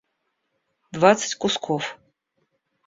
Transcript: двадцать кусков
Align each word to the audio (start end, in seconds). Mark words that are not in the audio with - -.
двадцать 0.91 1.35
кусков 1.35 1.99